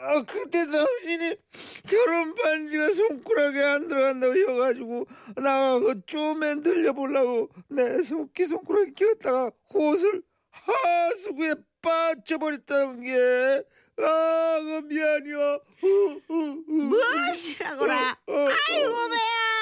아, 0.00 0.22
그때 0.22 0.64
당신이 0.64 1.36
결혼 1.88 2.36
반지가 2.36 2.92
손가락에 2.92 3.62
안 3.64 3.88
들어간다고 3.88 4.36
해가지고 4.36 5.06
나가 5.34 5.80
그 5.80 6.00
쪼맨 6.06 6.62
들려보려고 6.62 7.48
내 7.66 8.00
손기 8.00 8.44
손가락에 8.44 8.92
끼웠다가 8.92 9.50
옷을 9.74 10.22
하수구에 10.50 11.54
빠져버렸다는 11.82 13.02
게 13.02 13.64
아, 13.98 14.58
그 14.60 14.86
미안해요. 14.86 15.40
어, 15.40 15.58
어, 16.28 16.34
어. 16.34 16.56
무엇이라고라 16.64 18.18
어, 18.28 18.32
어, 18.32 18.48
아이고 18.68 18.92
배야 19.10 19.53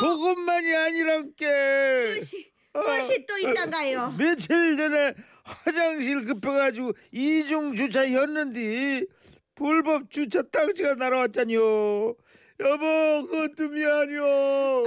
그것만이 0.00 0.74
아니란 0.76 1.32
게 1.36 1.46
무엇이 2.12 2.52
무엇이 2.72 3.26
또 3.26 3.38
있단가요 3.38 4.14
며칠 4.18 4.76
전에 4.76 5.14
화장실 5.44 6.24
급해가지고 6.24 6.92
이중 7.12 7.74
주차였는데 7.76 9.04
불법 9.54 10.10
주차 10.10 10.42
딱지가 10.42 10.94
날아왔잖요. 10.96 11.58
여보 12.60 13.26
그것도 13.26 13.68
미안해요. 13.70 14.22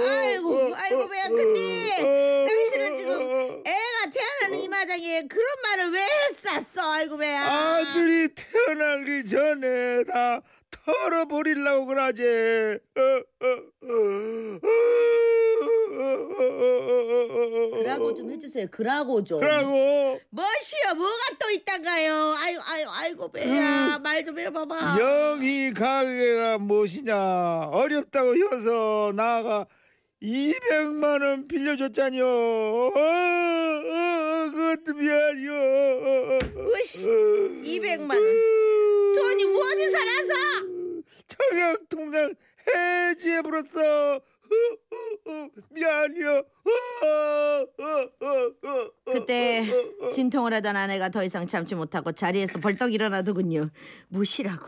아이고, 0.00 0.74
아이고, 0.74 1.08
배야, 1.08 1.28
근데 1.28 2.46
당신은 2.46 2.96
지금 2.96 3.12
어. 3.20 3.62
애가 3.64 4.10
태어나는 4.10 4.62
이 4.62 4.68
마당에 4.68 5.26
그런 5.28 5.46
말을 5.62 5.92
왜 5.92 6.00
했었어 6.02 6.92
아이고 6.92 7.16
배야 7.18 7.42
아들이 7.44 8.28
태어나기 8.34 9.28
전에 9.28 10.04
다 10.04 10.40
털어버리려고 10.88 11.84
그러지. 11.86 12.22
어, 12.96 13.22
그라고 17.78 18.14
좀 18.14 18.30
해주세요 18.30 18.66
그라고 18.70 19.22
좀 19.24 19.40
그러고 19.40 20.20
뭐시여 20.30 20.94
뭐가 20.96 21.22
또 21.40 21.50
있단가요 21.50 22.34
아이고 22.38 22.60
아이고 22.70 22.90
아이고 22.90 23.32
배야 23.32 23.98
말 23.98 24.18
좀 24.24 24.38
해봐봐 24.38 24.98
영희 25.00 25.72
가게가 25.74 26.58
무엇이냐 26.58 27.68
어렵다고 27.72 28.34
해서 28.34 29.12
나가 29.14 29.66
200만 30.22 31.22
원 31.22 31.46
빌려줬잖요 31.48 32.24
어, 32.26 32.92
어, 32.96 34.50
그것도 34.50 34.94
미안해요 34.94 36.38
으씨 36.74 37.04
200만 37.06 38.10
원 38.10 39.14
돈이 39.14 39.44
어디서 39.44 39.98
나서 40.04 40.77
청약 41.38 41.88
통장 41.88 42.34
해지해 42.66 43.42
버렸어. 43.42 44.20
미안해요. 45.70 46.42
그때 49.04 49.66
진통을 50.12 50.54
하던 50.54 50.76
아내가 50.76 51.08
더 51.10 51.22
이상 51.22 51.46
참지 51.46 51.74
못하고 51.74 52.12
자리에서 52.12 52.60
벌떡 52.60 52.94
일어나더군요. 52.94 53.70
무시라고. 54.08 54.66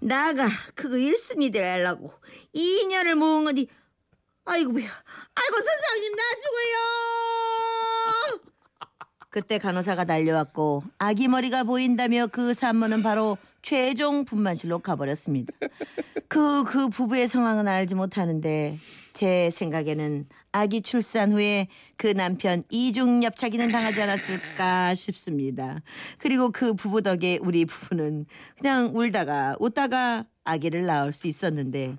나가 0.00 0.48
그거 0.74 0.96
일순위 0.96 1.50
되려고. 1.50 2.12
2년을 2.54 3.14
모은 3.14 3.44
거니 3.44 3.68
아이고 4.44 4.72
뭐야. 4.72 4.86
아이고 4.86 5.54
선생님 5.54 6.14
나 6.14 6.22
죽어요 6.34 7.65
그때 9.36 9.58
간호사가 9.58 10.04
달려왔고 10.04 10.82
아기 10.96 11.28
머리가 11.28 11.62
보인다며 11.64 12.26
그 12.26 12.54
산모는 12.54 13.02
바로 13.02 13.36
최종 13.60 14.24
분만실로 14.24 14.78
가버렸습니다. 14.78 15.52
그, 16.26 16.64
그 16.64 16.88
부부의 16.88 17.28
상황은 17.28 17.68
알지 17.68 17.96
못하는데 17.96 18.78
제 19.12 19.50
생각에는 19.50 20.26
아기 20.52 20.80
출산 20.80 21.32
후에 21.32 21.68
그 21.98 22.14
남편 22.14 22.62
이중 22.70 23.22
엽차기는 23.24 23.70
당하지 23.70 24.00
않았을까 24.00 24.94
싶습니다. 24.94 25.82
그리고 26.16 26.50
그 26.50 26.72
부부 26.72 27.02
덕에 27.02 27.38
우리 27.42 27.66
부부는 27.66 28.24
그냥 28.58 28.90
울다가 28.94 29.54
웃다가 29.60 30.24
아기를 30.44 30.86
낳을 30.86 31.12
수 31.12 31.26
있었는데 31.26 31.94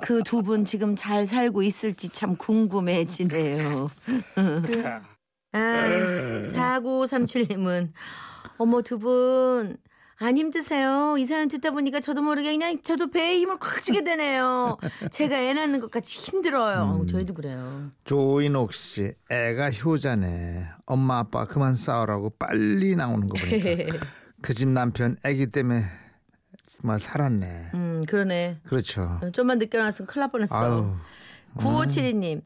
그 0.00 0.24
두 0.24 0.42
분 0.42 0.64
지금 0.64 0.96
잘 0.96 1.24
살고 1.24 1.62
있을지 1.62 2.08
참 2.08 2.34
궁금해지네요. 2.34 3.90
아, 5.54 6.42
4937님은 6.44 7.92
어머 8.58 8.82
두 8.82 8.98
분 8.98 9.76
안 10.18 10.36
힘드세요? 10.38 11.16
이 11.18 11.26
사연 11.26 11.48
듣다 11.48 11.72
보니까 11.72 11.98
저도 11.98 12.22
모르게 12.22 12.52
그냥 12.52 12.80
저도 12.82 13.10
배에 13.10 13.36
힘을 13.40 13.58
꽉 13.58 13.82
주게 13.82 14.04
되네요. 14.04 14.78
제가 15.10 15.36
애 15.36 15.52
낳는 15.52 15.80
것 15.80 15.90
같이 15.90 16.18
힘들어요. 16.20 17.00
음. 17.02 17.06
저희도 17.08 17.34
그래요. 17.34 17.90
조인옥 18.04 18.72
씨 18.72 19.12
애가 19.28 19.72
효자네 19.72 20.66
엄마 20.86 21.18
아빠 21.18 21.46
그만 21.46 21.74
싸우라고 21.74 22.30
빨리 22.38 22.94
나오는 22.94 23.26
거 23.26 23.34
보니까 23.38 23.98
그 24.40 24.54
집 24.54 24.68
남편 24.68 25.16
애기 25.24 25.46
때문에 25.48 25.82
정말 26.80 27.00
살았네 27.00 27.70
음 27.74 28.02
그러네. 28.06 28.60
그렇죠 28.66 29.20
좀만 29.32 29.58
늦게 29.58 29.76
나왔으면 29.78 30.06
큰일 30.06 30.20
날 30.20 30.30
뻔했어. 30.30 30.56
아유 30.56 30.94
9572님. 31.56 32.42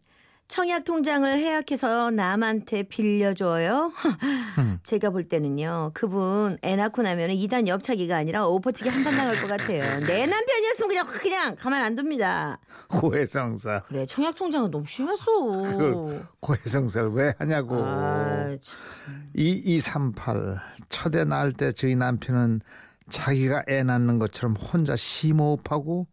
청약 0.48 0.84
통장을 0.84 1.30
해약해서 1.36 2.10
남한테 2.10 2.84
빌려줘요? 2.84 3.92
제가 4.82 5.10
볼 5.10 5.22
때는요. 5.24 5.90
그분 5.92 6.56
애 6.64 6.74
낳고 6.74 7.02
나면 7.02 7.30
2단 7.30 7.66
엽차기가 7.66 8.16
아니라 8.16 8.46
오퍼치기 8.46 8.88
한 8.88 9.04
번 9.04 9.14
나갈 9.14 9.36
것 9.36 9.46
같아요. 9.46 9.82
내 10.06 10.24
남편이었으면 10.26 10.88
그냥 10.88 11.06
그냥 11.06 11.56
가만 11.56 11.82
안 11.84 11.98
둡니다. 11.98 12.58
고해성사 12.88 13.82
그래 13.88 14.06
청약 14.06 14.36
통장은 14.36 14.70
너무 14.70 14.86
심했어. 14.86 15.24
그걸 15.26 16.26
고해성사를 16.40 17.10
왜 17.10 17.34
하냐고 17.38 17.76
아, 17.84 18.56
참. 18.58 19.28
2238 19.34 20.60
첫애 20.88 21.24
낳을 21.24 21.52
때 21.52 21.72
저희 21.72 21.94
남편은 21.94 22.62
자기가 23.10 23.64
애 23.68 23.82
낳는 23.82 24.18
것처럼 24.18 24.56
혼자 24.56 24.96
심호흡하고 24.96 26.06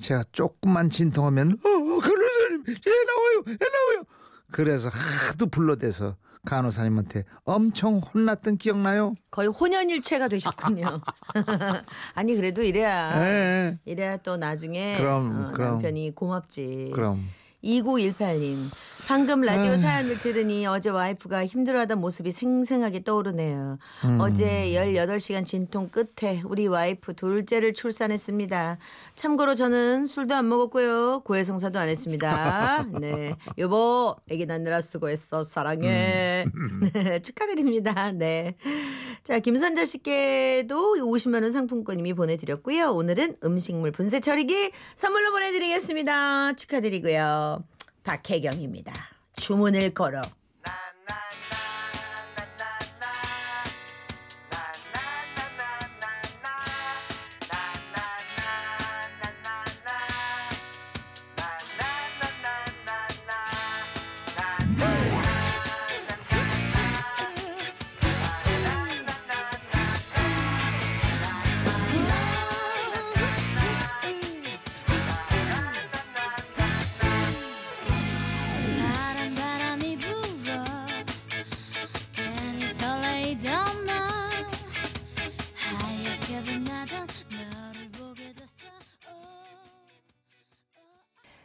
제가 0.00 0.22
조금만 0.30 0.90
진통하면 0.90 1.58
애 2.70 3.04
나와요 3.06 3.44
애 3.48 3.52
나와요 3.52 4.04
그래서 4.50 4.88
하도 5.28 5.46
불러대서 5.46 6.16
간호사님한테 6.46 7.24
엄청 7.44 7.98
혼났던 7.98 8.56
기억나요? 8.56 9.12
거의 9.30 9.48
혼연일체가 9.48 10.28
되셨군요. 10.28 11.00
아니 12.14 12.36
그래도 12.36 12.62
이래야 12.62 13.18
네. 13.18 13.78
이래야 13.84 14.16
또 14.18 14.36
나중에 14.36 14.96
그럼, 14.98 15.46
어, 15.48 15.52
그럼. 15.52 15.72
남편이 15.72 16.14
고맙지. 16.14 16.92
그럼 16.94 17.28
2918님. 17.64 18.56
방금 19.08 19.40
라디오 19.40 19.74
사연을 19.74 20.18
들으니 20.18 20.66
어제 20.66 20.90
와이프가 20.90 21.46
힘들어하던 21.46 21.98
모습이 21.98 22.30
생생하게 22.30 23.04
떠오르네요. 23.04 23.78
음. 24.04 24.20
어제 24.20 24.72
18시간 24.74 25.46
진통 25.46 25.88
끝에 25.88 26.42
우리 26.44 26.66
와이프 26.66 27.14
둘째를 27.14 27.72
출산했습니다. 27.72 28.76
참고로 29.14 29.54
저는 29.54 30.06
술도 30.06 30.34
안 30.34 30.46
먹었고요. 30.50 31.22
고해성사도 31.24 31.78
안 31.78 31.88
했습니다. 31.88 32.84
네. 33.00 33.34
여보, 33.56 34.14
애기 34.28 34.44
낳느라 34.44 34.82
수고했어. 34.82 35.42
사랑해. 35.42 36.44
음. 36.54 36.90
네, 36.92 37.20
축하드립니다. 37.20 38.12
네. 38.12 38.56
자, 39.28 39.40
김선자 39.40 39.84
씨께도 39.84 40.94
50만 40.94 41.42
원 41.42 41.52
상품권 41.52 41.98
이미 41.98 42.14
보내드렸고요. 42.14 42.92
오늘은 42.92 43.36
음식물 43.44 43.92
분쇄 43.92 44.20
처리기 44.20 44.70
선물로 44.96 45.32
보내드리겠습니다. 45.32 46.54
축하드리고요. 46.54 47.62
박혜경입니다. 48.04 48.94
주문을 49.36 49.92
걸어. 49.92 50.22